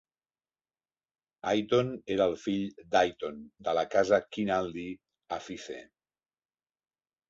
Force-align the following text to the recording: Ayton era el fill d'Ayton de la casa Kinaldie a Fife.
Ayton 1.51 1.91
era 2.17 2.27
el 2.31 2.35
fill 2.47 2.65
d'Ayton 2.97 3.39
de 3.69 3.79
la 3.83 3.87
casa 3.95 4.23
Kinaldie 4.33 5.01
a 5.41 5.45
Fife. 5.51 5.83